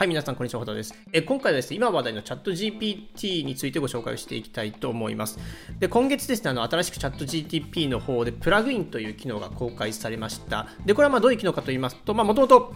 [0.00, 0.94] はい、皆さん、こんにちは、ホタです。
[1.12, 5.38] え今回はですね、今話題のチャット GPT についてご紹介をしていきたいと思います。
[5.78, 10.68] で、今月ですね、あの、新しくチャット GTP の方で、プラグインという機能が公開されました。
[10.86, 12.72] で、これはまあどういう機能かと言いますと、まあ、もともと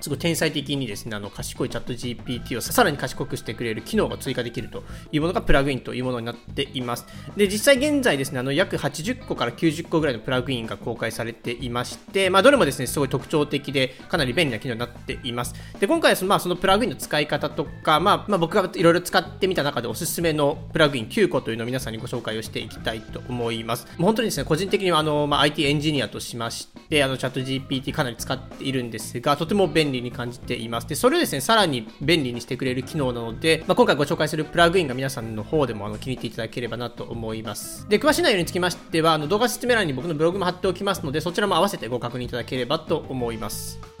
[0.00, 4.82] すごい天才的にですね、あの賢いチャット GPT をさらに賢くしてくれる機能が追加できると
[5.12, 7.06] いうものがプラグインというものになっています。
[7.36, 15.54] で、実際現在ですね、あの約80個から90個ぐらいのプラグインが公開されていまして、まあ、どれもですね、すごい特徴的で、かなり便利な機能になっています。
[15.78, 23.86] で、今回はその,、まあ、そのプラグインの使い方とか、まあ、まあ、僕がいろいろ使ってみた中でおすすめのプラグイン9個というのを皆さんにご紹介をしていきたいと思います。
[23.98, 30.56] もう本当にですね、個人的にはあの、まあ、IT エンジニアとしまして、あのチャット GPT かなり使っているんですが、とても便利便利に感じて。
[30.56, 30.88] います。
[30.88, 37.88] で、それをですね、さらに便利にしてくれる機能なので、まあ、今回ご紹介するプラグインが皆さんの方でもあの気に入っていただければなと思います。
[37.88, 43.95] で、詳しい内容につきましては、あの動画説明欄に僕のブログも貼っておきますので、そちらも合わせてご確認いただければと思います。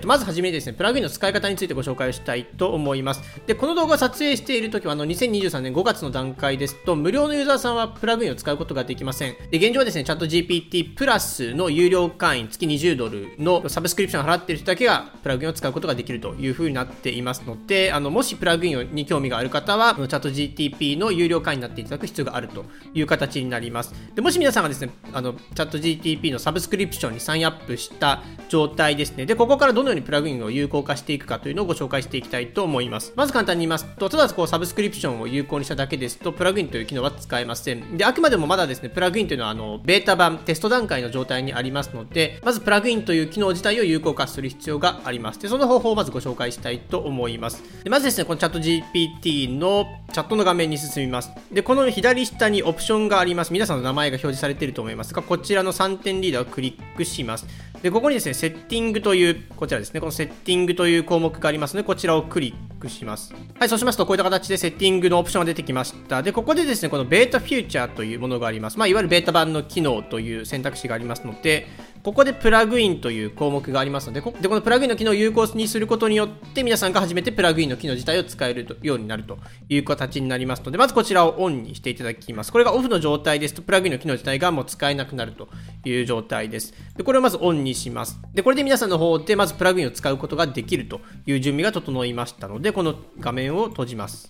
[0.00, 3.22] と、まずはじめにですね、プラグインの使い方についてご紹介をしたいと思います。
[3.46, 9.36] で、この動画を撮影しているときは、あの、2023年5月の段階ですと、無料のユーザーさんはプラグインを使うことができません。
[9.50, 23.94] で、現状はですね、チャット GPT プラスの有料会員月20ドルのサブスクリプションを払っている人だけがプラグインを使うことができるという風になっていますので、あの、もしプラグインに興味がある方は、チャット GTP の有料会員になっていただく必要があるという形になります。
[24.14, 29.26] で、もし皆さんがですね、あの、チャット GTP のサブスクリプションにサインアップした状態ですね。
[29.26, 33.12] で、ここからどのようにプラグインを有効化していくかというのをご紹介していきたいと思います。
[33.16, 37.96] まず簡単に言いますと、ただこうサブスクリプションを有効にしただけですと、プラグインという機能は使えません。
[37.96, 45.40] で、あくまでもまだですね、プラグインというのはあの、ベータ版、テスト段階の状態にありますので、まずプラグインという機能自体を有効化する必要があります。
[45.40, 47.62] で、その方法をまずご紹介したいと思います。
[47.84, 51.30] でまずですね、このチャット GPT のチャットの画面に進みます。
[51.52, 53.52] で、この左下にオプションがあります。
[53.52, 57.46] 皆さんの名前が表示されていると思いますが、こちらの3点リーダーをクリックします。
[57.82, 63.32] で、ここにですね、セッティングという、こちらですね、このセッティングという項目がありますので、こちらをクリックします。
[63.58, 66.22] はい、そうしますと、こういった形でセッティングのオプションが出てきました。
[66.22, 68.78] で、ここでですね、このベータフューチャーというものがあります。
[68.78, 71.68] まあ、いわゆるベータ版の機能という選択肢がありますので、
[72.02, 82.52] ここでプラグインという項目がありますので、こでこのプラグインの機能を有効にすることによって、皆さんが初めてプラグインの機能自体を使えるようになるという形になりますので、まずこちらをオンにしていただきます。
[82.52, 85.48] これがオフの状態ですと、プラグインの機能自体がもう使えなくなると
[85.84, 86.72] いう状態です。
[86.96, 88.18] でこれをまずオンにします。
[88.32, 94.28] で、これで皆さんの方でまずプラグインを使うことができるという準備が整いましたので、でこの画面を閉じます。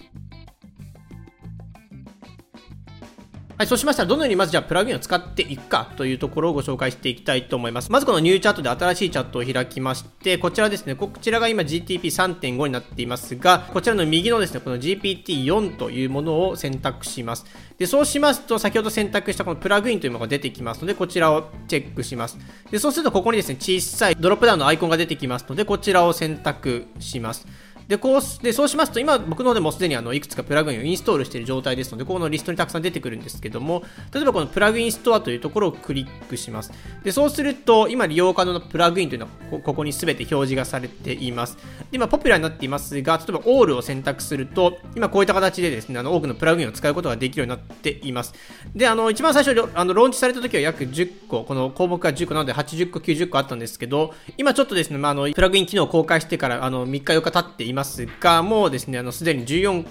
[3.58, 7.92] はい、そうしましたら、どのようにまずじゃあプラグインを使っていくかというところをご紹介していきたいと思います。
[7.92, 17.44] まずこの New chat で新しいチャットを開きまして、こちらですね、こちらが今 GPT3.5 になっていますが、こちらの右のですね、この GPT4 というものを選択します。
[17.76, 22.38] で、そうしますと、先ほど選択したこのプラグインというものが出てきますので、こちらをチェックします。
[22.70, 27.46] で、そうするとここにですね、小さいドロップダウンのアイコンが出てきますので、こちらを選択します。
[27.90, 33.82] で、こう、で、そうしますと、今、僕の方でもすでにあの、いくつかプラグインをインストールしている状態ですので、このリストにたくさん出てくるんですけども、
[34.14, 36.72] 例えばこのプラグインストアというところをクリックします。
[37.02, 41.56] で、そうすると、今利用可能なプラグインというのは、ここに全て表示がされています。
[41.56, 48.34] で、今、ポピュラーになっていますが、例えば、オールを選択すると、今、こういった形でですね、あの、多くのプラグインを使うことができるようになっています。
[48.72, 59.86] で、あの、一番最初、あの、ローンチされた時は約10個、この項目が10個なので80個、90個あったんですけど、今ちょっとですね、まあ、あの、プラグイン機能を公開してから、あの、3日4日経っていますますが、もうですね、あの、すでに14、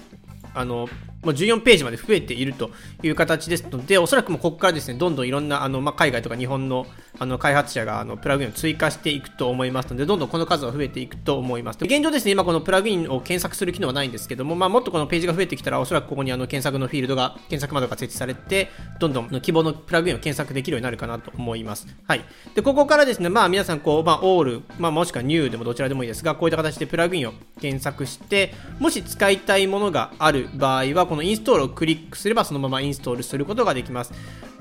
[0.54, 0.88] あの、
[1.22, 2.70] もう14ページまで増えていると
[3.02, 6.86] いう形ですので、おそらくもうここからですね、どんどんいろんな、あの、まあ、海外とか日本の、
[7.18, 11.78] あの、開発者が、あの、プラグインを追加していくと思いますので、どんどんこの数が増えていくと思います。
[11.82, 21.86] 現状ですね、今このプラグインを検索する機能はないんですけども、まあ、もっとこのページが増えてきたら、おそらくここにあの、検索のフィールドが、検索窓が設置されて、どんどん希望のプラグインを検索できるようになるかなと思います。
[22.06, 22.24] はい。
[22.54, 34.12] で、ここからですね、まあ、皆さんこう、まあ、オール、まあ、もしくはニューでもどちらでもいいですが、こういった形でプラグインを検索して、もし使いたいものがある場合は、このインストールをクリックすればそのままインストールすることができます。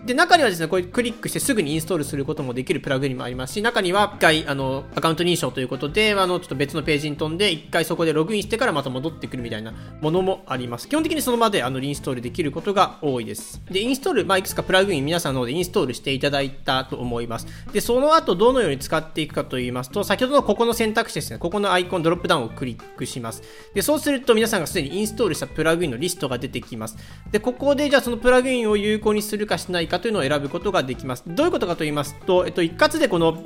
[0.04, 10.88] で、中にはですね、こういうクリックしてすぐにインストールすることもできるプラグインもありますし、中には一回、あの、アカウント認証ということで、あの、ちょっと別のページに飛んで、一回そこでログインしてからまた戻ってくるみたいなものもあります。
[10.88, 13.62] 基本的にその場で、あの、インストールできることが多いです。
[13.70, 17.48] で、インストール、まあ、いくつかプラグイン皆さんの方でインストールしていただいたと思います。
[17.74, 23.44] で、その後どのように使っていくかと言いますと、先ほどのここの選択肢ですね、ここのアイコン、ドロップダウンをクリックします。
[23.74, 26.98] で、そうすると皆さんがすでにインストールしたプラグインのリストが出てきます。
[27.32, 31.24] で、ここでじゃあそのプラグインを有効にするかしないかというのを選ぶことができます。
[31.28, 33.44] どういうことかと言いますと、えっと、一括でこの、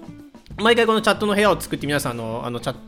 [0.57, 2.81] 毎回このチャットの部屋を作って皆さんの、あの、チャット、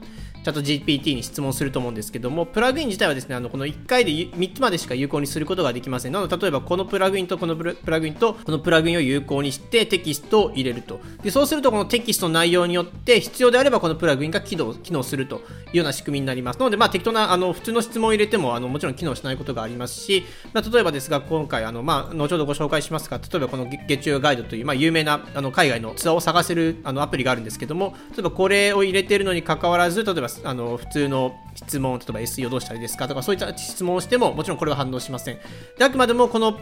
[0.45, 6.12] チャット GPT に質問すると思うんですけども、プラグイン自体はですね、あのこの1回で3つまでしか有効にすることができません。
[6.12, 11.00] なので、例えばこのプラグインとこのプラグインとこのプラグインを有効にしてテキストを入れると。
[11.24, 15.39] で、そうするとこのテキストの内容によって必要であればこのプラグインが起動機能するとい
[15.74, 16.59] うような仕組みになります。
[16.59, 35.37] なので、まあ適当なあの普通の質問を入れてもあのもちろん機能しないことがありますし、まあ、例えばですが、今回あの、まあ、後ほどご紹介しますが、例えばこの月中ガイドという、まあ、有名なあの海外のツアーを探せるあのアプリがあるんですけども、例えばこれを入れているのに関わらず、例えばあの普通の質問、例えば SEO どうしたらいいですかとか、そういった質問をしても、もちろんこれは反応しません。
[35.77, 36.57] であくまでもこの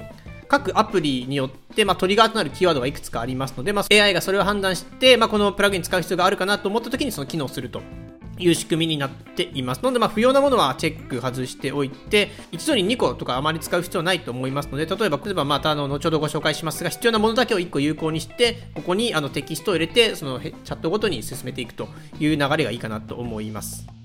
[0.47, 7.81] 各アプリによって、まあ、トリガーとなるキーワードがいくつかありますので、まあ、AI がそれを判断して、まあ、このプラグイン使う必要があるかなと思った時にその機能すると
[8.37, 9.81] いう仕組みになっています。
[9.83, 21.87] なので、ま、不要なものはチェック外しておいて、一度に2個とかあまり使う必要はないと思いますので、例えば、例えばまたあの後ほどご紹介しますが、必要なものだけを1個有効にして、ここにあのテキストを入れて、そのチャットごとに進めていくと
[22.19, 24.02] いう流れがいいかなと思います。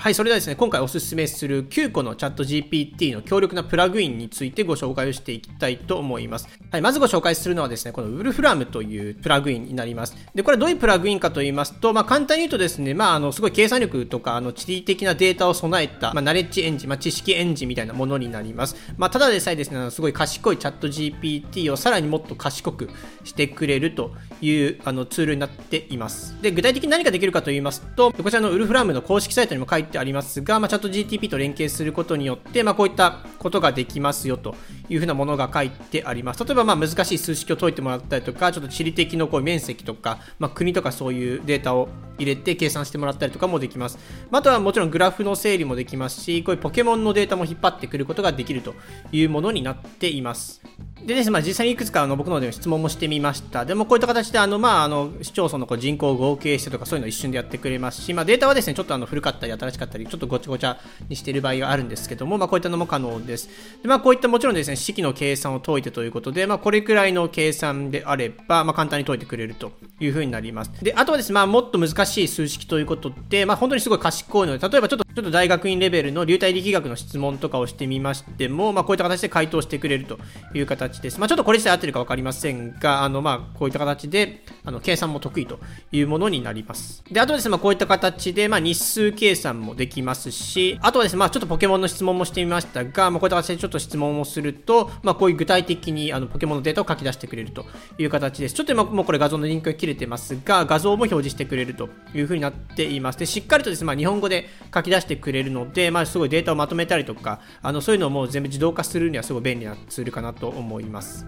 [0.00, 6.48] はい、それではですね、今回おすすめする9個のチャット GPT の強力なプラグインについてご紹介をしていきたいと思います。
[6.70, 10.16] はい、まずご紹介するのはですね、このウルフラムというプラグインになります。
[10.36, 18.76] で、これはどういうプラグインかと言いますと、まあ、簡単に言うとですね、まあ、あの、すごい計算力とか、あの、地理的なデータを備えた、まあ、ナレッジエンジン、まあ、知識エンジンみたいなものになります。
[18.98, 22.88] まあ、ただでさえですね、すごい賢いチャット GPT をさらにもっと賢く
[23.24, 26.40] してくれるというあのツールになっています。
[26.40, 34.54] で、具体的に何ができるかと言いますと、こちらのウルフラムの公式サイトにも書いてってありますが、まあチャット GTP と連携することによって、まあ、こういったことができますよと
[34.88, 36.44] いうふうなものが書いてあります。
[36.44, 41.88] 例えば、まあ、難しい数式を解いてもらったりとか、ちょっと地理的のこう面積とか、まあ、国とかそういうデータを
[42.18, 43.98] 入れて計算してもらったりとかもできます。
[44.30, 48.74] あとはもちろんグラフの整理もできますし、こういうポケモンのデータも引っ張ってくることができると
[49.12, 50.60] いうものになっています。
[51.04, 53.64] でですね、まあ、実際にいくつかあの僕ので質問もしてみました。
[53.64, 60.78] でもこういった形であの、まあ、あの市町村のこう人口を合計してとかそういうのを一瞬でやってくれますし、まあ、データはですねちょっとあの古かったり新しかったりちょっとごちゃごちゃ
[61.08, 63.48] にしている場合があるんですけども、まあ、こういったのも可能です。
[63.82, 70.72] でまあ、こういったもちろんですね式の計算を解いてということで、まあ、これくらいの計算であれば、まあ、簡単に解いてくれるというふうになります。
[70.82, 80.20] であとはですね、まあ、もっと難しい数式ということで、まあ、本当にすごい賢いので例えばちょっとちょっと大学院レベルの流体力学の質問とかをしてみましても、まあ、こういった形で回答してくれると
[80.54, 81.20] いう形です。
[81.20, 85.60] まあ、ちょっとこれ自体合ってるか分かりませんが、あのまあこういった形であの計算も得意と
[85.92, 87.04] いうものになります。
[87.10, 97.66] で、あとですね、まあ、こういった形で、まあ、日数計算もできますし、あとはですね、まあ、ちょっとポケモンの質問もしてみましたが、まあ、こういった形でちょっと質問をすると、まあ、こういう具体的にあのポケモンのデータを書き出してくれると
[97.98, 98.54] いう形です。
[98.54, 103.18] ちょっと今もうこれ画像のリンクが切れてますが、画像も表示してくれるというふうになっています。
[103.18, 110.77] で、しっかりとですね、まあ、日本語で書き出してくれるので、まあ、すごいデータをまとめたりとか、あのそういうのをもう全部自動化するにはすごい便利なツールかなと思います。
[110.80, 111.26] います。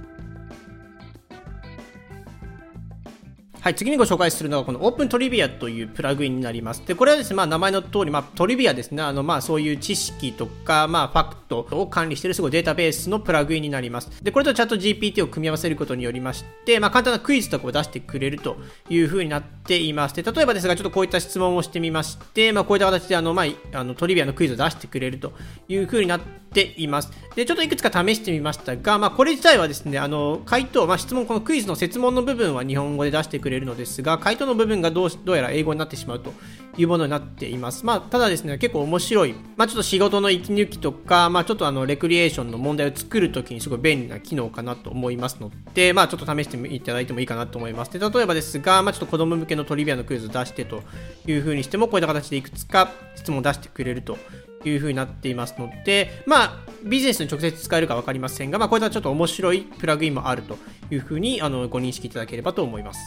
[3.63, 6.83] はい、次にご紹介するのはこのオープントリビアというプラグインになります。
[6.87, 14.25] で、これはですね、まあ名前の通り、まあトリビアですね、あのまあそういう知識とか、まあファクトを管理しているすごいデータベースのプラグインになります。
[14.25, 18.57] で、これとチャット GPT を組み合わせることによりまして、まあ簡単なクイズとかを出してくれると
[18.89, 20.17] いう風になっています。
[20.17, 25.35] で、例えばですが、ちょっとこういった質問をしてみまして、まあこういった形であの、まあ、あのトリビアのクイズを出してくれると
[25.69, 27.13] いう風になっています。
[27.37, 36.33] で、ちょっといくつか試してみましたが、まあこれ自体はですね、あの、回答、まあ質問、このクイズの設問の部分は日本語で出してくれれるのですが、回答の部分がどうどうやら英語になってしまうと
[36.79, 37.85] いうものになっています。
[37.85, 47.93] まあ、ただですね、結構面白い、まあ、ちょっと仕事の息抜きとか、まあ、ちょっとあのレクリエーションの問題を作るときにすごい便利な機能かなと思いますので、まあ、ちょっと試していただいてもいいかなと思います。
[47.93, 50.83] で例えばですが、まあ、ちょっと子供向けのトリビアのクイズを出してと
[51.27, 54.19] いうふうにしても、こういった形でいくつか質問を出してくれると
[54.65, 60.59] いうふうになっていますので、まあ、ビジネスに直接使えるか分かりませんが、まあ、こういったちょっと面白いプラグインもあると
[60.91, 63.01] いうふうにあのご認識いただければと思います。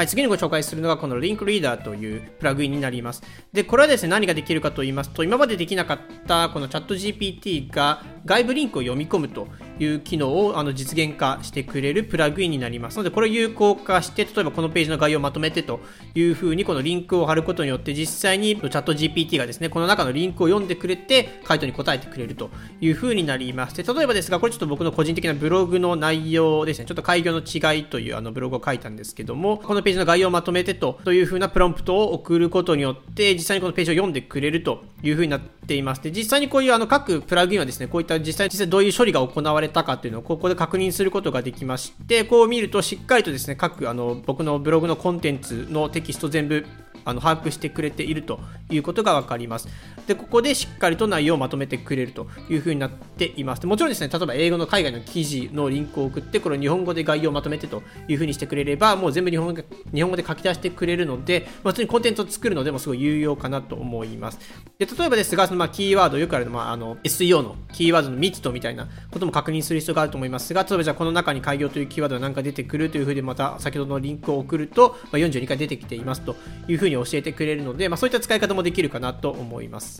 [0.00, 3.22] はい、次にご紹介するのがこのリンクリーダーというプラグインになります。
[3.52, 15.80] で、これはですね、何ができるかと言いますと、今までできなかったこのチャット GPT が外部リンクを読み込むという機能をあの実現化してくれるプラグインになりますので、これを有効化して、例えばこのページの概要をまとめてと
[16.14, 23.76] いうふうに、このリンクを貼ることによって、実際にチャット GPT がですね、この中のリンクを読んでくれて、回答に答えてくれるというふうになります。
[23.76, 36.02] で、例えばですが、これちょっと僕の個人的なブログの内容ですね、ちょっと開業の違いというあのブログを書いたんですけども、このページページの概要をまとめてとというふうなプロンプトを送ることによって、実際にこのページを読んでくれるというふうになっています。
[36.02, 46.64] で、実際にこういうあの各プラグインはですね、こういった実際実際どういう処理が行われたかというのをここで確認することができまして、こう見るとしっかりとですね、各あの僕のブログのコンテンツのテキスト全部
[47.04, 49.68] あの把握してくれているということが分かります。
[50.10, 53.64] で、ここでしっかりと内容をまとめてくれるという風になっています。
[53.64, 59.62] もちろんですね、例えば英語の海外の記事のリンクを送って、これを日本語で概要をまとめてという風にしてくれれば、もう全部日本語
[59.94, 64.40] 日本語で書き出してくれるので、まあ、普通にコンテンツを作るのでもすごい有用かなと思います。
[64.78, 76.34] で、例えばですが、そのまあキーワード、よくあるの、まあ、あの、SEO のキーワードの密度みたいなことも確認する必要があると思いますが、例えばじゃあこの中に開業というキーワードが何か出てくるという風で、また先ほどのリンクを送ると、まあ、42回出てきていますと
[76.66, 79.99] いう風に教えてくれるので、まあ、そういった使い方もできるかなと思います。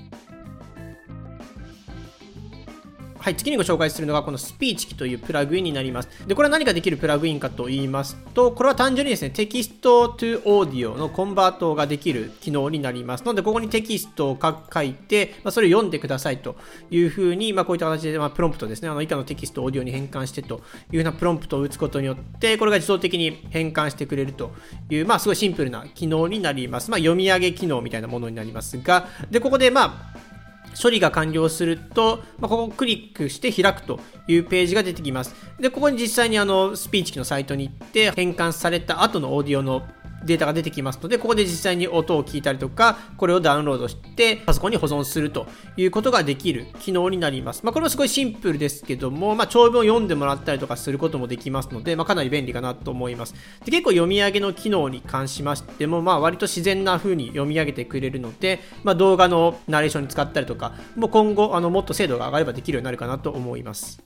[3.21, 6.09] はい、次にご紹介するのがこの Speechki というプラグインになります。
[6.25, 13.23] で、これは何ができるプラグインかと言いますと、これは単純にですね、テキスト to オーディオのコンバートができる機能になります。
[13.23, 16.55] ので、ここにテキストを書いて、まあ、それを読んでくださいと
[16.89, 24.51] いうふうに、まあ、こういった形で、まあ、プロンプトですね、あの以下のテキストをオーディオに変換してというふうなプロンプトを打つことによって、これが自動的に変換してくれると
[24.89, 26.89] いう、まあ、すごいシンプルな機能になります。
[26.89, 30.30] まあ、読み上げ機能みたいなものになりますが、で、ここで、まあ、
[30.79, 35.35] 処理が完了すると、まあ、ここをクリックして開くというページが出てきます。
[35.59, 39.83] で、ここに実際にあの、スピーチ機のサイトに行って変換された後のオーディオの
[40.25, 45.47] データが出てきますので、ここで実際に音を聞いたりとか、これをダウンロードしてパソコンに保存すると
[45.77, 47.63] いうことができる機能になります。
[47.63, 53.35] まあ、これもすごいシンプルですけども、まあ、長文を読んでもらったりとかすることもできますので、まあ、かなり便利かなと思います。
[53.65, 64.01] で結構読み上げの機能に関しましても、まあ、割と自然な風に読み上げてくれるので、まあ、動画のナレーションに使ったりとか、もう今後、あのもっと精度が上がればできるようになるかなと思います。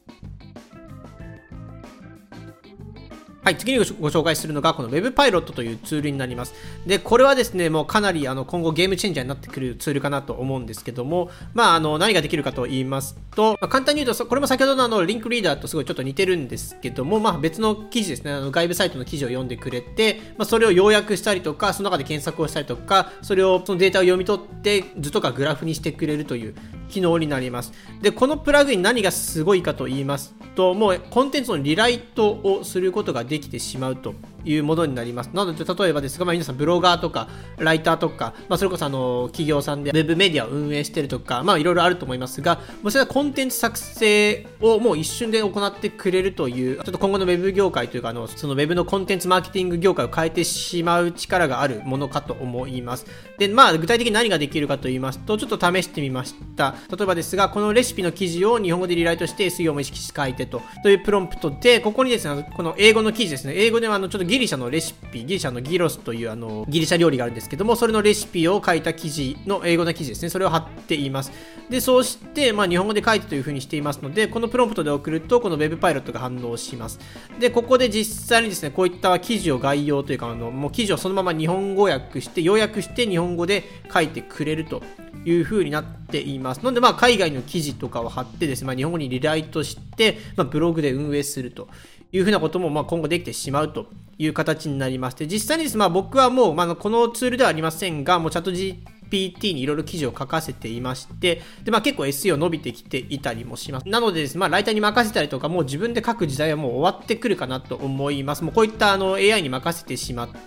[3.45, 6.55] はい、次にご紹介するのが、この Web パイロットというツールになります。
[6.87, 26.55] で、これはですね、もうかなりあの今後ゲームチェンジャーになってくるツールかなと思うんですけども、まあ、あの、何ができるかと言いますと、まあ、簡単に言うと、これも先ほどのあの、リンクリーダーとすごいちょっと似てるんですけども、まあ、別の記事ですね、あの外部サイトの記事を読んでくれて、まあ、それを要約したりとか、その中で検索をしたりとか、それを、そのデータを読み取って、図とかグラフにしてくれるという
[26.89, 27.71] 機能になります。
[28.01, 34.13] で、このプラグイン何がすごいかと言いますと、もうコンテンツのリライトをすることができてしまうと
[34.45, 35.29] いうものになります。
[35.33, 53.05] なので、例えばですが、まあ、皆さんブロガーとか、ライターとか、まあ、それこそあの、企業さんでウェブメディアを運営してるとか、まあ、いろいろあると思いますが、もうそれはコンテンツ作成をもう一瞬で行ってくれるという、ちょっと今後のウェブ業界というか、あの、そのウェブのコンテンツマーケティング業界を変えてしまう力があるものかと思います。
[53.37, 56.75] で、まあ、具体的に何ができるかと言いますと、ちょっと試してみました。
[56.95, 71.31] 例えばですが、このレシピの記事を日本語でリライトして SEO も意識して書いてと、というプロンプトで、ここにですね、この英語の記事ですね、英語ではあの、ちょっとギリシャのレシピ、ギリシャのギロスというあの、ギリシャ料理があるんですけども、それのレシピを書いた記事の英語の記事ですね、それを貼っています。
[71.69, 76.99] で、そうして、まあ、日本語で書いてというふうにしていますので、このプロンプトで送ると、この Web パイロットが反応します。
[77.39, 83.63] で、ここで実際にですね、こういった記事を概要というか、あの、もう記事をそのまま日本語訳して、要約して日本語で
[83.93, 84.83] 書いてくれると
[85.23, 86.57] いう風になっています。
[86.59, 91.69] なので、まあ、海外の記事とかを貼ってですね、まあ、日本語にリライトして、まあ、ブログで運営すると
[92.15, 103.89] いうふうなことも、まあ、今後できてしまうという形になりまして、実際にです、まあ、僕はもう、まあ、このツールではありませんが、もうチャット GPT にいろいろ記事を書かせていまして、で、まあ結構 SEO 伸びてきていたりもします。
[103.89, 108.45] なのでです、まあライターに任せたりとか、もう自分で書く時代はもう終わってくるかなと思います。
[108.45, 110.37] もうこういったあの AI に任せてしまって、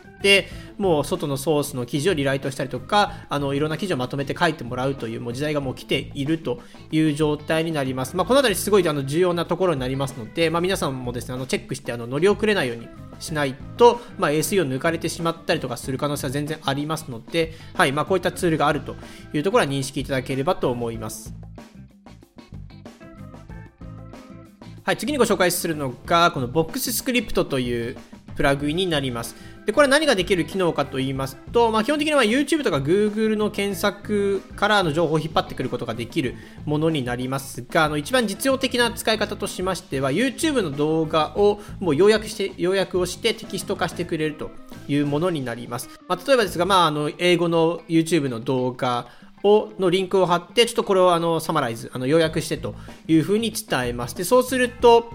[0.79, 6.61] もう外のソースの記事をリライトしたりとか、あの、いろんな記事をまとめて書いてもらうという、もう時代がもう来ていると
[6.91, 8.17] いう状態になります。
[8.17, 12.89] まあこのあたりすごいあの重要なところになりますので、まあ皆さんもですね、あのチェックしてあの乗り遅れないように
[13.21, 18.97] しないと、まあ、SE を抜かれてしまったりとかする可能性は全然ありますので、はいまあ、こういったツールがあると
[19.33, 21.35] いうところは認識いただければと思います。
[24.85, 27.99] はい、次にご紹介するのが、この Box スクリプトという
[28.37, 29.37] プラグインになります。
[29.69, 44.53] で、これ何ができる機能かと言いますと、まあ、基本的には YouTube とか Google の検索からの情報を引っ張ってくることができるものになりますが、あの、一番実用的な使い方としましては、YouTube の動画をもう要約して、要約をしてテキスト化してくれると
[44.89, 45.91] いうものになります。
[46.09, 49.07] まあ、例えばですが、まあ、あの、英語の YouTube の動画、
[49.45, 52.75] をのリンクを貼って、ちょっとこれをあのサマライズ、あの要約してと
[53.07, 54.17] いうふうに伝えます。
[54.17, 55.13] で、そうすると、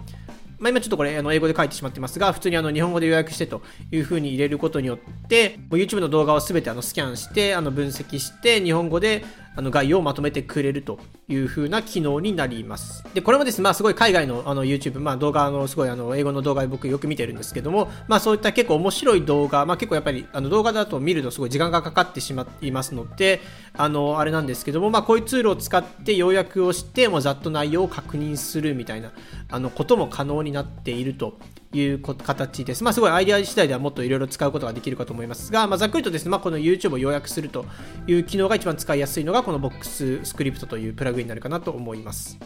[0.63, 13.03] まあ、今ちょっとこれあの英語で書いてしまってますが、普通にあの日本語で予約してという風に入れることによって、YouTube の動画をすべてあのスキャンして、あの分析して、日本語であの概要をまとめてくれるという風な機能になります。
[13.13, 23.41] で、これもですね、まあすごい海外のあの YouTube、まあ動画のすごいあの英語の動画僕よく見てるんですけども、まあそういった結構面白い動画、まあ結構やっぱりあの動画だと見るとすごい時間がかかってしまいますので、
[23.73, 29.11] あの、あれなんですけども、まあこういうツールを使って要約をして、もうざっと内容を確認するみたいな
[29.53, 31.37] あのことも可能になっていると
[31.73, 32.83] いう形です。
[32.83, 37.65] まあ、すごいアイデア次第ではもっといろいろ使うことができるかと思いますが、まあ、ざっくりとですね、まあ、この YouTube を要約すると
[38.07, 42.39] いう機能が一番使いやすいのがこの Box スクリプトというプラグインになるかなと思います。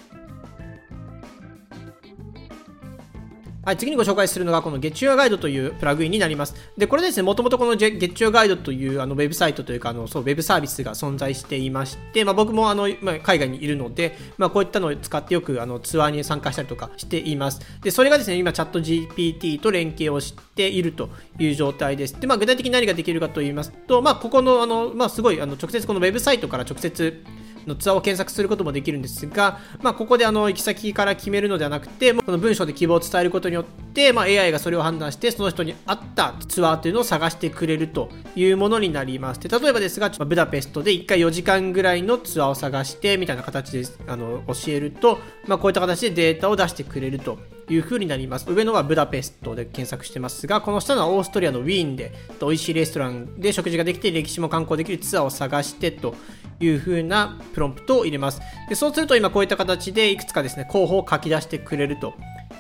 [3.68, 6.56] はい、次にご紹介するのがこの月曜ガイドというプラグインになります。
[6.78, 17.60] で、これですね、もともとこの月曜ガイドというあのウェブサイトというか、あのそうウェブサービスが存在していまして、まあ、僕もあの、まあ、海外にいるので、まあ、こういったのを使ってよくあのツアーに参加したりとかしています。
[17.84, 22.18] で、それがですね、今チャット GPT と連携をしているという状態です。
[22.18, 27.22] で、まあ、具体的に何ができるかと言いますと、まあ、ここのあの、まあ、すごいあの直接このウェブサイトから直接
[27.68, 39.40] のツアーを検索することもできるんですが、まあ、ここであの行き先から決めるのではなくて、この文章で希望を伝えることによって、まあ、AI がそれを判断して、その人に合ったツアーというのを探してくれるというものになります。
[39.40, 47.38] で例えばですが、ブダペストで1回4時間ぐらいのツアーを探して、みたいな形であの教えると、まあ、こういった形でデータを出してくれると
[47.70, 48.46] いう風になります。
[48.50, 56.16] 上のはブダペストで検索してますが、この下のはオーストリアのウィーンで、美味しいレストランで食事ができて、歴史も観光できるツアーを探してと
[56.60, 58.42] いう風なプロンプトを入れます。
[58.70, 62.14] でそうすると今こういった形でいくつかですね、候補を書き出してくれると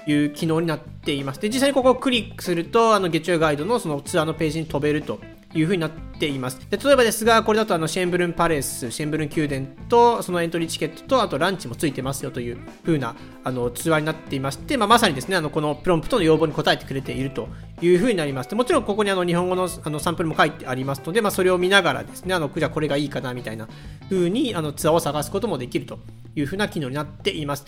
[0.07, 1.41] いう機能になっています。
[1.41, 5.19] で、実際にここをクリックすると、あの月曜ガイドのそのツアーのページに飛べると
[5.57, 6.59] いう風になっています。
[6.69, 17.47] で例えばですが、これだとあのシェンブルンパレス、シェンブルン宮殿とそのエントリーチケットとあとランチもついてますよという風なあのツアーになっていまして、まあ、まさにですね、あのこのプロンプトの要望に応えてくれていると
[17.81, 18.49] いう風になります。
[18.49, 23.67] でもちろんここにあの日本語のあのサンプルも書いてありますので、まあ、それを見ながらですね、あのじゃあこれがいいかなみたいな
[24.09, 25.99] 風にあのツアーを探すこともできると
[26.35, 27.65] いう風な機能になっています。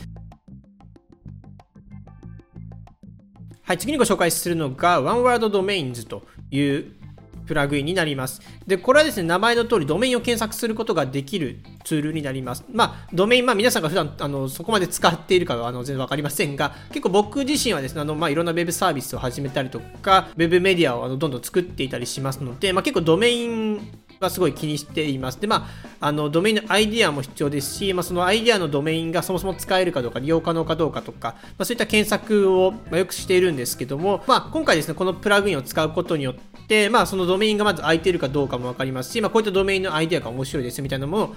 [3.64, 6.99] はい、次にご紹介するのが One Word Domains という
[7.50, 8.42] プラグインになります。
[8.68, 12.64] で、これはですね、名前の通りドメインを検索することができるツールになります。
[12.72, 25.40] まあ、ドメイン、まあ皆さんが普段あのそこまで使っているかはあの全然わかりませんが、結構僕自身はですね、あのまあいろんな web サービスを始めたりとか、web メディアをあのどんどん作っていたりしますので、まあ結構ドメインはすごい気にしています。
[25.40, 25.68] で、ま
[26.02, 36.36] あ、あの、ドメインのアイディアも必要ですし、まあ、そのアイディアのドメインがそもそも使えるかどうか、利用可能かどうかとか、まあ、そういった検索を、まよくしているんですけども、まあ、今回ですね、このプラグインを使うことによっ
[36.68, 41.36] て、まあ、そのドメインがまず空いてるかどうかもわかりますし、まあ、こういったドメインのアイディアが面白いですみたいなものも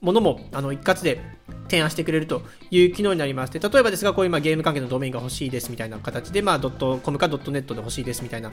[0.00, 1.20] ものも、あの、一括で
[1.68, 8.52] 提案してくれるという機能になりまして、例えばですが、こういうまゲーム関係のドメインが欲しいですみたいな形で、まあ、ドットコムかドットネットで欲しいですみたいな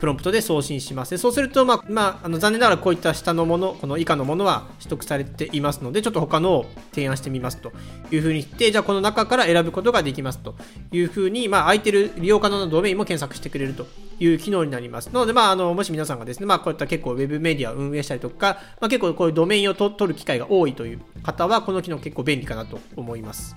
[0.00, 1.16] プロンプトで送信します。
[1.18, 7.72] そうすると、まあ、まあ、あの残念ながらこういった下のもの、この以下のものは取得されていますので、ちょっと他のを提案してみますと
[8.10, 10.54] いうふうにして、じゃあこの中から選ぶことができますと
[10.92, 13.86] いうふうに、まあ、空いてる利用可能なドメインも検索してくれると
[14.20, 15.06] いう機能になります。
[15.06, 23.56] なので、まあ、あの、もし皆さんがですね、まあ、こういった結構ウェブメディアを運営したりとか、まあ、結構こういうドメインを取る機会が多いという方は、この機能結構便利かなと思います。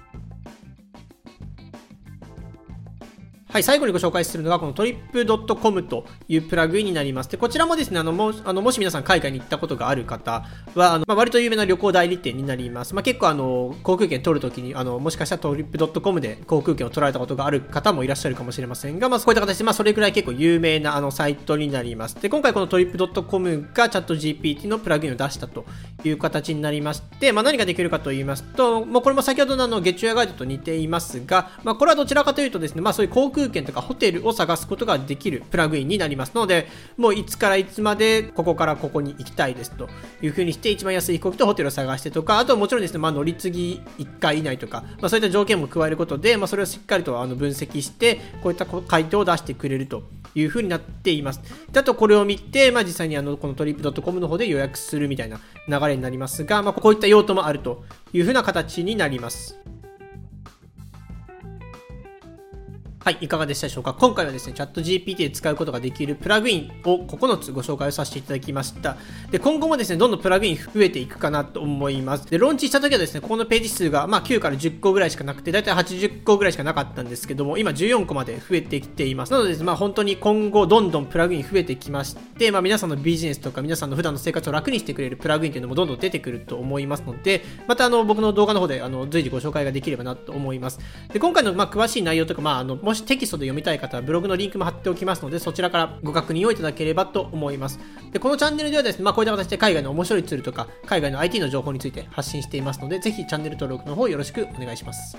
[3.54, 7.30] はい、最後にご紹介するのが、このトリップドットコムというプラグインになります。
[7.30, 12.96] で、こちらもですね、あの、もあのもし皆さん海外に行ったことがある方は、あのまあ、割と有名な旅行代理店になります。
[12.96, 22.20] まあ、結構、あの、航空券取るときに、あの、もしかしたらトリップドットコムで航空券を取られたことがある方もいらっしゃるかもしれませんが、まあ、こういった形で、まあ、それくらい結構有名なあのサイトになります。
[22.20, 25.66] で、今回このトリップドットコムがチャット GPT のプラグインを出したと
[26.04, 39.90] いう形になりまして、まあ、何ができるかと言いますと、もうこれも先ほどのあの月中ガイドと似ていますが、まあ、これはどちらかというとですね、まあ、そういう航空券とかホテルを探すことができるプラグインになりますので、もういつからいつまでここからここに行きたいですと
[40.22, 50.04] いうふうにして、一番安い飛行機とホテルを探してとか、あとはもちろんですね、まあ、乗り継ぎ1回以内とか、まあ、そういった条件も加えることで、まあ、それをしっかりとあの分析して、こういった回答を出してくれると
[50.36, 51.42] いうふうになっています。
[51.72, 59.60] であとこれを見て、まあ、実際にあのこのトリップ .com の方で予約するみたいな流れになりますが、まあ、こういった用途もあるというふうな形になります。
[63.04, 63.94] はい、いかがでしたでしょうか？
[63.94, 68.96] 今回はですね、チャット GPT で使うことができるプラグインを9つご紹介をさせていただきました。
[69.30, 72.32] で、今後もですね、どんどんプラグイン増えていくかなと思います。
[72.32, 79.34] で、ローンチした時はですね、ここのページ数が、まあ、9から10個ぐらいしかなくて、だいたい80個ぐらいしかなかったんですけども、今14個まで増えてきています。
[79.34, 90.80] なのでです、ね、まあ、本当に今後どんどんプラグイン増えてきまして、まあ、皆さんのビジネスとか皆さんの普段の生活を楽にしてくれるプラグインというのもどんどん出てくると思いますので、またあの、僕の動画の方であの随時ご紹介ができればなと思います。
[91.12, 97.80] で、今回のまあ詳しい内容とか、まあ、あの、ももしテキストで読みたい方はブログのリンクも貼っておきますので、そちらからご確認をいただければと思います。
[98.12, 105.18] で、このチャンネルではですね、まあ、こういった形で海外の面白いツールとか、海外の IT の情報について発信していますので、ぜひチャンネル登録の方よろしくお願いします。